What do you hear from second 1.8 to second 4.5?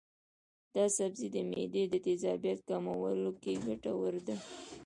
د تیزابیت کمولو کې ګټور دی.